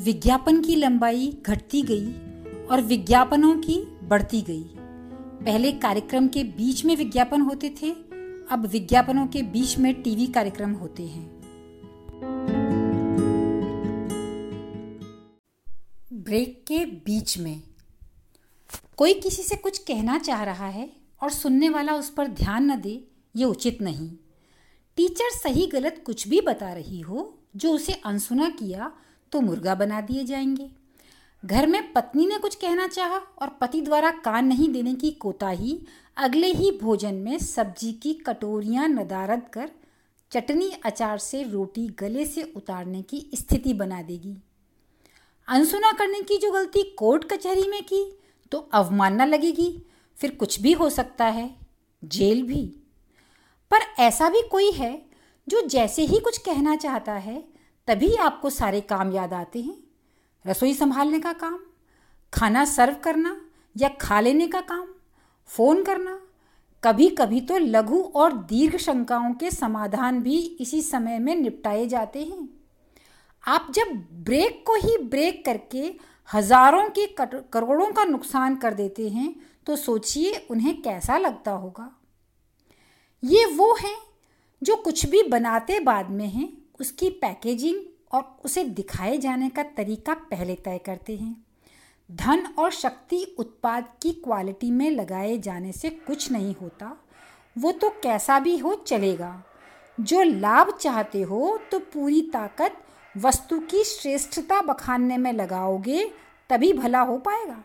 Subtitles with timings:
[0.00, 2.12] विज्ञापन की लंबाई घटती गई
[2.66, 4.64] और विज्ञापनों की बढ़ती गई।
[5.44, 7.90] पहले कार्यक्रम के बीच में विज्ञापन होते थे,
[8.50, 11.40] अब विज्ञापनों के बीच में टीवी कार्यक्रम होते हैं।
[16.12, 17.62] ब्रेक के बीच में।
[18.96, 20.92] कोई किसी से कुछ कहना चाह रहा है
[21.22, 24.10] और सुनने वाला उस पर ध्यान न दे, ये उचित नहीं।
[24.96, 28.92] टीचर सही गलत कुछ भी बता रही हो, जो उसे अनसुना किया
[29.32, 30.70] तो मुर्गा बना दिए जाएँगे।
[31.44, 35.82] घर में पत्नी ने कुछ कहना चाहा और पति द्वारा कान नहीं देने की कोताही,
[36.16, 39.70] अगले ही भोजन में सब्ज़ी की कटोरियाँ नदारद कर
[40.30, 44.36] चटनी अचार से रोटी गले से उतारने की स्थिति बना देगी।
[45.48, 48.18] अनसुना करने की जो गलती कोर्ट कचहरी में की
[48.52, 49.82] तो अवमानना लगेगी।
[50.16, 51.56] फिर कुछ भी हो सकता है,
[52.04, 52.66] जेल भी।
[53.70, 55.02] पर ऐसा भी कोई है,
[55.48, 57.49] जो जैसे ही कुछ कहना चाहता है
[57.90, 59.76] तभी आपको सारे काम याद आते हैं।
[60.44, 61.58] रसोई संभालने का काम,
[62.32, 63.34] खाना सर्व करना
[63.76, 64.86] या खा लेने का काम,
[65.48, 66.18] फ़ोन करना
[66.82, 72.22] कभी कभी तो लघु और दीर्घ शंकाओं के समाधान भी इसी समय में निपटाए जाते
[72.22, 72.48] हैं।
[73.44, 73.92] आप जब
[74.24, 75.92] ब्रेक को ही ब्रेक करके
[76.28, 79.34] हज़ारों के करोड़ों का नुकसान कर देते हैं
[79.66, 81.90] तो सोचिए उन्हें कैसा लगता होगा।
[83.22, 83.96] ये वो हैं
[84.62, 86.48] जो कुछ भी बनाते बाद में हैं
[86.80, 87.80] उसकी पैकेजिंग
[88.12, 91.44] और उसे दिखाए जाने का तरीका पहले तय करते हैं।
[92.12, 96.96] धन और शक्ति उत्पाद की क्वालिटी में लगाए जाने से कुछ नहीं होता।
[97.58, 99.42] वो तो कैसा भी हो चलेगा।
[100.00, 102.76] जो लाभ चाहते हो तो पूरी ताकत
[103.16, 106.10] वस्तु की श्रेष्ठता बखानने में लगाओगे,
[106.50, 107.64] तभी भला हो पाएगा।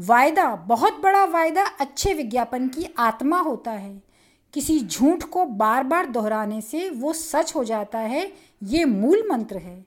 [0.00, 4.02] वायदा, बहुत बड़ा वायदा अच्छे विज्ञापन की आत्मा होता है।
[4.54, 9.58] किसी झूठ को बार बार दोहराने से वो सच हो जाता है, ये मूल मंत्र
[9.58, 9.84] है।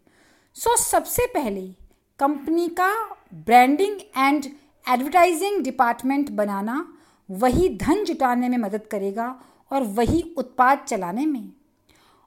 [0.56, 1.62] सो सबसे पहले
[2.20, 2.92] कंपनी का
[3.36, 4.45] ब्रांडिंग एंड
[4.86, 6.88] एडवर्टाइजिंग डिपार्टमेंट बनाना
[7.30, 9.27] वही धन जुटाने में मदद करेगा
[9.72, 11.52] और वही उत्पाद चलाने में।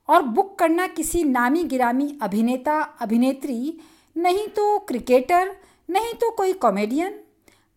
[0.08, 3.78] और बुक करना किसी नामी गिरामी अभिनेता, अभिनेत्री,
[4.16, 5.54] नहीं तो क्रिकेटर,
[5.88, 7.20] नहीं तो कोई कॉमेडियन,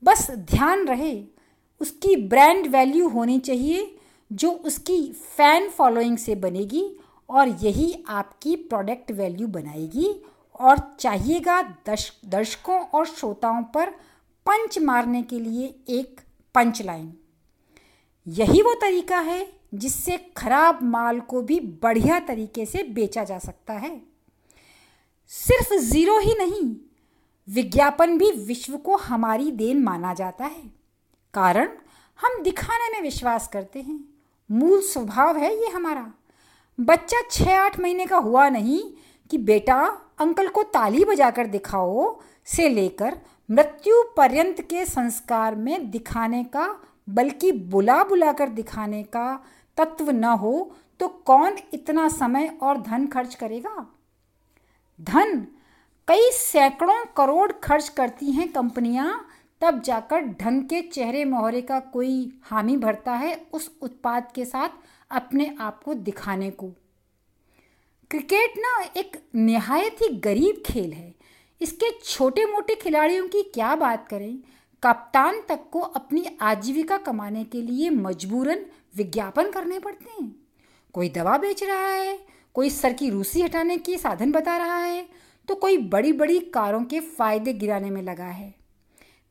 [0.03, 1.23] बस ध्यान रहे,
[1.81, 3.83] उसकी ब्रांड वैल्यू होनी चाहिए
[4.33, 6.99] जो उसकी फ़ैन फॉलोइंग से बनेगी
[7.29, 10.25] और यही आपकी प्रोडक्ट वैल्यू बनाएगी।
[10.59, 13.89] और चाहिएगा दर्श, दर्शकों और श्रोताओं पर
[14.45, 16.21] पंच मारने के लिए एक
[16.55, 17.13] पंच लाइन
[18.27, 23.73] यही वो तरीका है जिससे खराब माल को भी बढ़िया तरीके से बेचा जा सकता
[23.73, 24.01] है।
[25.27, 26.75] सिर्फ़ ज़ीरो ही नहीं,
[27.49, 30.63] विज्ञापन भी विश्व को हमारी देन माना जाता है।
[31.33, 31.69] कारण
[32.19, 34.12] हम दिखाने में विश्वास करते हैं।
[34.49, 36.11] मूल स्वभाव है ये हमारा।
[36.79, 38.81] बच्चा छः आठ महीने का हुआ नहीं
[39.31, 39.79] कि बेटा
[40.19, 43.17] अंकल को ताली बजाकर दिखाओ से लेकर
[43.51, 46.67] मृत्यु पर्यंत के संस्कार में दिखाने का,
[47.09, 49.43] बल्कि बुला बुला कर दिखाने का
[49.77, 53.85] तत्व न हो तो कौन इतना समय और धन खर्च करेगा?
[55.01, 55.47] धन,
[56.07, 59.25] कई सैकड़ों करोड़ खर्च करती हैं कंपनियाँ
[59.63, 64.69] तब जाकर ढंग के चेहरे मोहरे का कोई हामी भरता है उस उत्पाद के साथ
[65.11, 66.67] अपने आप को दिखाने को।
[68.11, 71.13] क्रिकेट ना एक नहायत ही गरीब खेल है।
[71.61, 74.37] इसके छोटे मोटे खिलाड़ियों की क्या बात करें?
[74.83, 78.65] कप्तान तक को अपनी आजीविका कमाने के लिए मजबूरन
[78.95, 80.35] विज्ञापन करने पड़ते हैं।
[80.95, 82.17] कोई दवा बेच रहा है,
[82.55, 85.05] कोई सर की रूसी हटाने की साधन बता रहा है
[85.47, 88.62] तो कोई बड़ी बड़ी कारों के फ़ायदे गिराने में लगा है।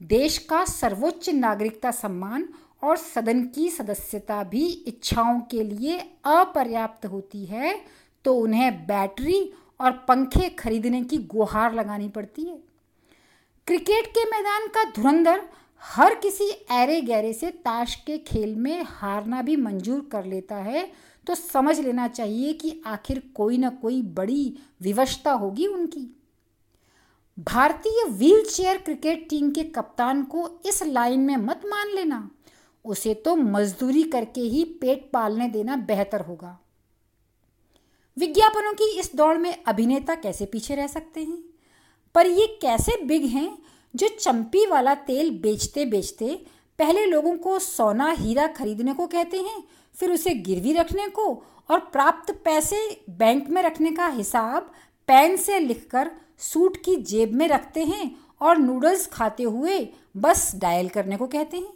[0.03, 2.49] देश का सर्वोच्च नागरिकता सम्मान
[2.83, 7.75] और सदन की सदस्यता भी इच्छाओं के लिए अपर्याप्त होती है
[8.25, 12.57] तो उन्हें बैटरी और पंखे खरीदने की गुहार लगानी पड़ती है।
[13.67, 15.43] क्रिकेट के मैदान का धुरंधर
[15.83, 20.91] हर किसी ऐरे गहरे से ताश के खेल में हारना भी मंजूर कर लेता है
[21.27, 26.22] तो समझ लेना चाहिए कि आखिर कोई ना कोई बड़ी विवशता होगी उनकी।
[27.39, 32.31] भारतीय व्हील चेयर क्रिकेट टीम के कप्तान को इस लाइन में मत मान लेना।
[32.85, 36.59] उसे तो मजदूरी करके ही पेट पालने देना बेहतर होगा।
[38.17, 41.39] विज्ञापनों की इस दौड़ में अभिनेता कैसे पीछे रह सकते हैं?
[42.15, 43.59] पर ये कैसे बिग हैं
[43.95, 46.35] जो चंपी वाला तेल बेचते बेचते
[46.79, 49.63] पहले लोगों को सोना हीरा खरीदने को कहते हैं,
[49.95, 51.33] फिर उसे गिरवी रखने को
[51.71, 54.73] और प्राप्त पैसे बैंक में रखने का हिसाब
[55.09, 59.79] पेन से लिखकर सूट की जेब में रखते हैं और नूडल्स खाते हुए
[60.17, 61.73] बस डायल करने को कहते हैं।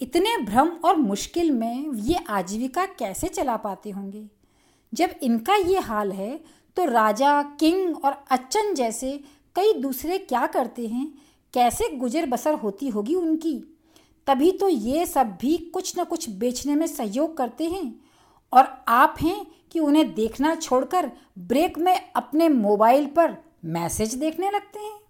[0.00, 4.24] इतने भ्रम और मुश्किल में ये आजीविका कैसे चला पाते होंगे?
[4.92, 6.40] जब इनका ये हाल है
[6.76, 9.20] तो राजा, किंग और अच्चन जैसे
[9.56, 11.06] कई दूसरे क्या करते हैं?
[11.54, 13.58] कैसे गुजर बसर होती होगी उनकी?
[14.26, 18.11] तभी तो ये सब भी कुछ न कुछ बेचने में सहयोग करते हैं।
[18.52, 24.78] और आप हैं कि उन्हें देखना छोड़कर ब्रेक में अपने मोबाइल पर मैसेज देखने लगते
[24.78, 25.00] हैं?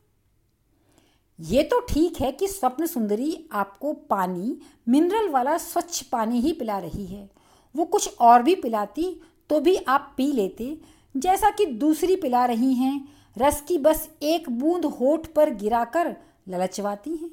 [1.39, 4.59] ये तो ठीक है कि स्वप्न सुंदरी आपको पानी,
[4.89, 7.29] मिनरल वाला स्वच्छ पानी ही पिला रही है।
[7.75, 10.77] वो कुछ और भी पिलाती तो भी आप पी लेते,
[11.15, 16.17] जैसा कि दूसरी पिला रही हैं। रस की बस एक बूंद होठ पर गिराकर
[16.49, 17.31] ललचवाती हैं।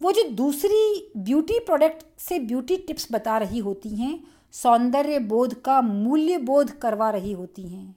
[0.00, 4.18] वो जो दूसरी ब्यूटी प्रोडक्ट से ब्यूटी टिप्स बता रही होती हैं
[4.54, 7.96] सौंदर्य बोध का मूल्य बोध करवा रही होती हैं।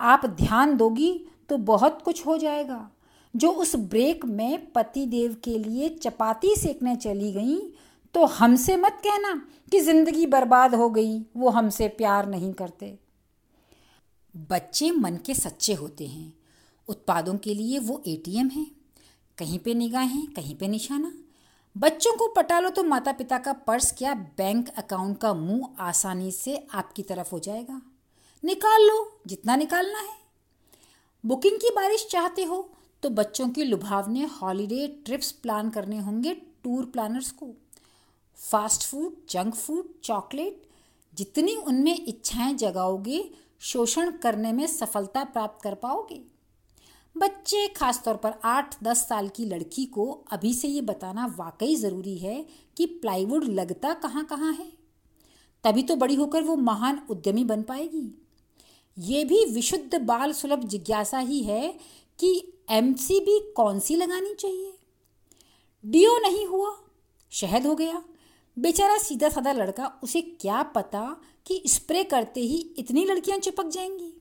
[0.00, 1.12] आप ध्यान दोगी
[1.48, 2.90] तो बहुत कुछ हो जाएगा।
[3.34, 7.58] जो उस ब्रेक में पति देव के लिए चपाती सेकने चली गई
[8.14, 9.34] तो हमसे मत कहना
[9.72, 12.98] कि ज़िंदगी बर्बाद हो गई, वो हमसे प्यार नहीं करते।
[14.34, 16.32] बच्चे मन के सच्चे होते हैं।
[16.88, 18.66] उत्पादों के लिए वो एटीएम है।
[19.38, 21.12] कहीं पे निगाहें, कहीं पे निशाना।
[21.76, 26.30] बच्चों को पटा लो तो माता पिता का पर्स क्या बैंक अकाउंट का मुँह आसानी
[26.32, 27.80] से आपकी तरफ़ हो जाएगा।
[28.42, 30.18] निकाल लो, जितना निकालना है।
[31.24, 32.58] बुकिंग की बारिश चाहते हो
[33.02, 36.34] तो बच्चों के लुभावने हॉलीडे ट्रिप्स प्लान करने होंगे
[36.64, 37.54] टूर प्लानर्स को।
[38.38, 40.62] Fast food, junk food, chocolate,
[41.14, 43.22] जितनी उनमें इच्छाएँ जगाओगे,
[43.60, 46.22] शोषण करने में सफलता प्राप्त कर पाओगे।
[47.16, 52.16] बच्चे, खासतौर पर आठ दस साल की लड़की को अभी से ये बताना वाकई ज़रूरी
[52.18, 52.46] है
[52.76, 54.72] कि प्लाईवुड लगता कहाँ कहाँ है।
[55.64, 58.26] तभी तो बड़ी होकर वो महान उद्यमी बन पाएगी।
[58.98, 61.78] ये भी विशुद्ध बाल सुलभ जिज्ञासा ही है
[62.18, 64.72] कि एमसीबी कौन सी लगानी चाहिए।
[65.84, 66.76] डियो नहीं हुआ,
[67.30, 68.02] शहद हो गया।
[68.56, 74.19] बेचारा सीधा साधा लड़का, उसे क्या पता कि स्प्रे करते ही इतनी लड़कियाँ चिपक जाएँगी।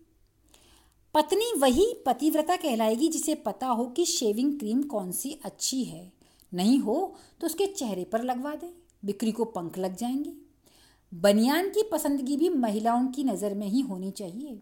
[1.13, 6.13] पत्नी वही पतिव्रता कहलाएगी जिसे पता हो कि शेविंग क्रीम कौन सी अच्छी है।
[6.53, 8.69] नहीं हो तो उसके चेहरे पर लगवा दें।
[9.05, 10.33] बिक्री को पंख लग जाएँगे।
[11.13, 14.61] बनियान की पसंदगी भी महिलाओं की नज़र में ही होनी चाहिए।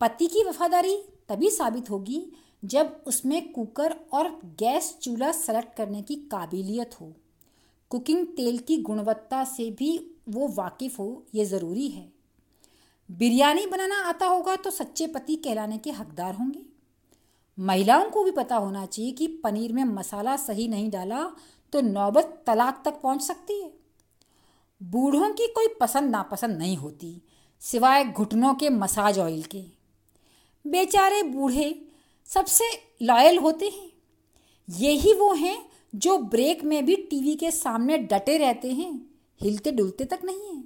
[0.00, 0.96] पति की वफादारी
[1.28, 2.32] तभी साबित होगी
[2.64, 7.12] जब उसमें कुकर और गैस चूल्हा सेलेक्ट करने की काबिलियत हो।
[7.90, 12.11] कुकिंग तेल की गुणवत्ता से भी वो वाकिफ़ हो, ये ज़रूरी है।
[13.08, 16.60] बिरयानी बनाना आता होगा तो सच्चे पति कहलाने के हकदार होंगे।
[17.58, 21.24] महिलाओं को भी पता होना चाहिए कि पनीर में मसाला सही नहीं डाला
[21.72, 23.70] तो नौबत तलाक तक पहुँच सकती है।
[24.80, 27.20] बूढ़ों की कोई पसंद नापसंद नहीं होती,
[27.62, 29.62] सिवाय घुटनों के मसाज ऑयल के।
[30.64, 31.74] बेचारे बूढ़े
[32.28, 32.64] सबसे
[33.02, 33.90] लॉयल होते हैं।
[34.68, 35.58] यही वो हैं
[35.94, 38.92] जो ब्रेक में भी टीवी के सामने डटे रहते हैं,
[39.40, 40.64] हिलते डुलते तक नहीं हैं।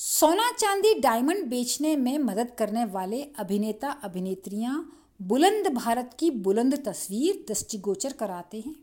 [0.00, 4.92] सोना चांदी डायमंड बेचने में मदद करने वाले अभिनेता, अभिनेत्रियाँ
[5.22, 8.76] बुलंद भारत की बुलंद तस्वीर दृष्टिगोचर कराते हैं।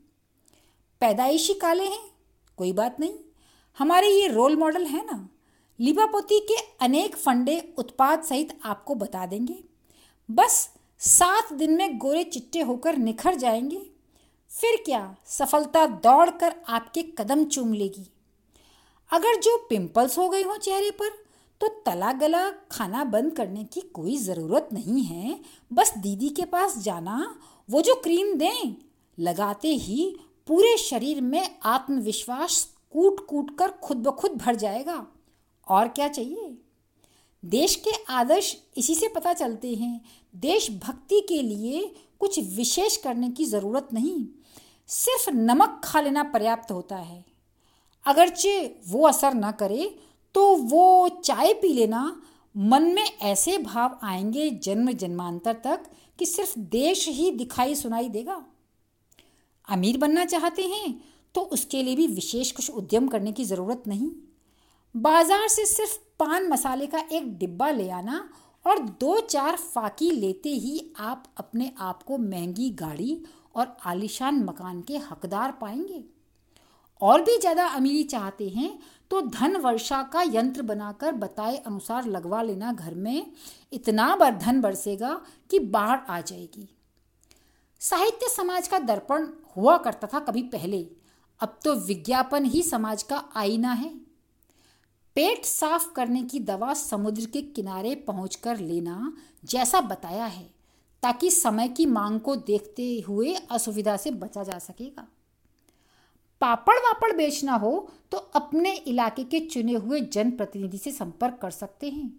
[1.02, 2.12] पैदाइशी काले हैं,
[2.58, 3.14] कोई बात नहीं।
[3.78, 5.30] हमारे ये रोल मॉडल है ना।
[5.80, 9.64] लिपापोती के अनेक फंडे उत्पाद सहित आपको बता देंगे।
[10.32, 10.70] बस
[11.00, 13.90] सात दिन में गोरे चिट्टे होकर निखर जाएँगे।
[14.50, 18.12] फिर क्या सफलता दौड़कर आपके कदम चूम लेगी?
[19.12, 21.26] अगर जो पिंपल्स हो गए हों चेहरे पर
[21.62, 25.40] तो तला गला खाना बंद करने की कोई ज़रूरत नहीं है।
[25.74, 28.76] बस दीदी के पास जाना, वो जो क्रीम दें,
[29.20, 35.08] लगाते ही पूरे शरीर में आत्मविश्वास कूट कूट कर खुद ब खुद भर जाएगा।
[35.68, 36.58] और क्या चाहिए?
[37.46, 40.02] देश के आदर्श इसी से पता चलते हैं।
[40.36, 44.28] देशभक्ति के लिए कुछ विशेष करने की ज़रूरत नहीं।
[44.88, 47.35] सिर्फ़ नमक खा लेना पर्याप्त होता है।
[48.06, 49.90] अगरचे वो असर ना करे
[50.36, 52.02] तो वो चाय पी लेना।
[52.56, 55.86] मन में ऐसे भाव आएँगे जन्म जन्मांतर तक
[56.20, 58.42] कि सिर्फ़ देश ही दिखाई सुनाई देगा।
[59.68, 60.96] अमीर बनना चाहते हैं
[61.36, 64.10] तो उसके लिए भी विशेष कुछ उद्यम करने की ज़रूरत नहीं।
[64.96, 68.28] बाज़ार से सिर्फ़ पान मसाले का एक डिब्बा ले आना
[68.66, 73.18] और दो चार फाकी लेते ही आप अपने आप को महँगी गाड़ी
[73.56, 76.04] और आलिशान मकान के हकदार पाएँगे।
[77.02, 78.78] और भी ज़्यादा अमीरी चाहते हैं
[79.12, 83.32] तो धन वर्षा का यंत्र बनाकर बताए अनुसार लगवा लेना घर में।
[83.74, 85.14] इतना बर धन बरसेगा
[85.50, 86.68] कि बाढ़ आ जाएगी।
[87.82, 90.86] साहित्य समाज का दर्पण हुआ करता था कभी पहले।
[91.42, 93.90] अब तो विज्ञापन ही समाज का आईना है।
[95.16, 100.50] पेट साफ़ करने की दवा समुद्र के किनारे पहुंचकर लेना जैसा बताया है,
[101.04, 105.08] ताकि समय की मांग को देखते हुए असुविधा से बचा जा सकेगा।
[106.46, 111.90] पापड़ वापड़ बेचना हो तो अपने इलाके के चुने हुए जनप्रतिनिधि से संपर्क कर सकते
[111.90, 112.12] हैं।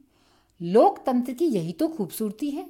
[0.61, 2.67] लोकतंत्र की यही तो खूबसूरती है।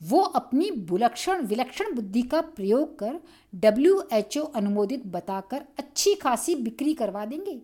[0.00, 3.18] वो अपनी विलक्षण विलक्षण बुद्धि का प्रयोग कर
[3.54, 7.60] डब्ल्यू एच ओ अनुमोदित बताकर अच्छी खासी बिक्री करवा देंगे।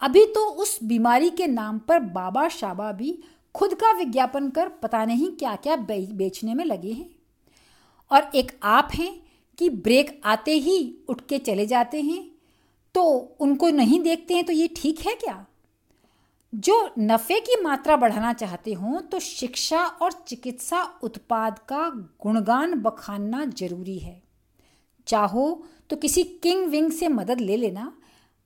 [0.00, 3.18] अभी तो उस बीमारी के नाम पर बाबा शाबा भी
[3.54, 7.08] खुद का विज्ञापन कर पता नहीं क्या क्या बेचने में लगे हैं।
[8.10, 9.27] और एक आप हैं
[9.58, 12.22] कि ब्रेक आते ही उठ के चले जाते हैं
[12.94, 13.02] तो
[13.40, 15.44] उनको नहीं देखते हैं तो ये ठीक है क्या?
[16.52, 21.88] जो नफ़े की मात्रा बढ़ाना चाहते हों तो शिक्षा और चिकित्सा उत्पाद का
[22.22, 24.22] गुणगान बखानना ज़रूरी है।
[25.06, 27.92] चाहो तो किसी किंग विंग से मदद ले लेना,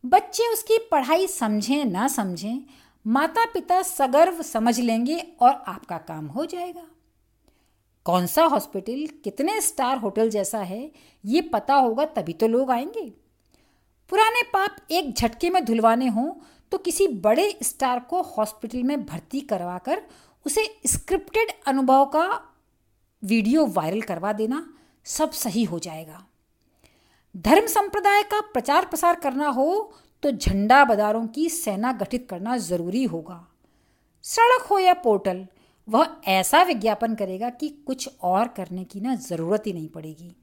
[0.04, 2.58] बच्चे उसकी पढ़ाई समझें, ना समझें
[3.04, 6.86] माता पिता सगर्व समझ लेंगे और आपका काम हो जाएगा।
[8.06, 10.90] कौन सा हॉस्पिटल कितने स्टार होटल जैसा है,
[11.24, 13.12] ये पता होगा तभी तो लोग आएँगे।
[14.10, 16.32] पुराने पाप एक झटके में धुलवाने हों
[16.72, 20.02] तो किसी बड़े स्टार को हॉस्पिटल में भर्ती करवाकर
[20.46, 22.26] उसे स्क्रिप्टेड अनुभव का
[23.22, 24.66] वीडियो वायरल करवा देना
[25.06, 26.24] सब सही हो जाएगा।
[27.34, 29.92] धर्म संप्रदाय का प्रचार प्रसार करना हो
[30.22, 33.46] तो झंडा बदारों की सेना गठित करना ज़रूरी होगा।
[34.24, 35.46] सड़क हो या पोर्टल
[35.92, 40.36] वह ऐसा विज्ञापन करेगा कि कुछ और करने की ना ज़रूरत ही नहीं पड़ेगी।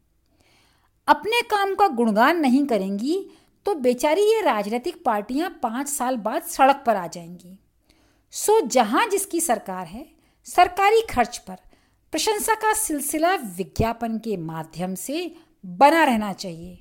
[1.08, 3.20] अपने काम का गुणगान नहीं करेंगी
[3.66, 7.58] तो बेचारी ये राजनीतिक पार्टियाँ पाँच साल बाद सड़क पर आ जाएँगी।
[8.34, 10.06] सो जहाँ जिसकी सरकार है,
[10.48, 11.56] सरकारी खर्च पर
[12.14, 15.32] प्रशंसा का सिलसिला विज्ञापन के माध्यम से
[15.64, 16.78] बना रहना चाहिए।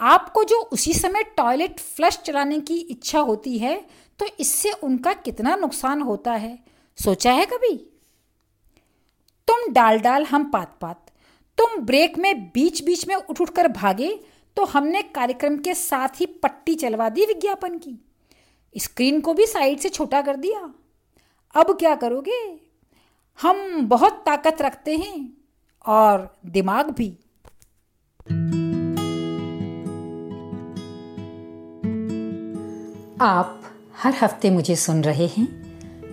[0.00, 3.76] आपको जो उसी समय टॉयलेट फ्लश चलाने की इच्छा होती है
[4.20, 6.58] तो इससे उनका कितना नुकसान होता है?
[6.98, 7.74] सोचा है कभी?
[9.48, 11.10] तुम डाल डाल हम पात पात
[11.58, 14.20] तुम ब्रेक में बीच बीच में उठ उठ कर भागे
[14.56, 17.98] तो हमने कार्यक्रम के साथ ही पट्टी चलवा दी विज्ञापन की।
[18.74, 20.60] स्क्रीन को भी साइड से छोटा कर दिया।
[21.54, 22.60] अब क्या करोगे?
[23.38, 25.36] हम बहुत ताकत रखते हैं,
[25.86, 27.08] और दिमाग भी।
[33.20, 33.62] आप
[33.96, 35.67] हर हफ़्ते मुझे सुन रहे हैं